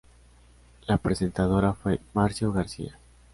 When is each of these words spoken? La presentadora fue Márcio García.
La 0.87 0.97
presentadora 0.97 1.73
fue 1.75 2.01
Márcio 2.15 2.51
García. 2.51 2.97